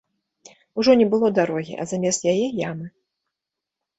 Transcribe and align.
Ужо 0.83 0.93
не 1.01 1.05
было 1.11 1.27
дарогі, 1.41 1.77
а 1.83 1.85
замест 1.91 2.25
яе 2.31 2.47
ямы. 2.69 2.87